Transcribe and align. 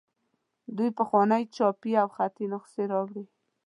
دوی 0.75 0.89
پخوانۍ 0.97 1.43
چاپي 1.55 1.91
او 2.01 2.07
خطي 2.15 2.45
نسخې 2.51 2.83
راوړي. 2.91 3.25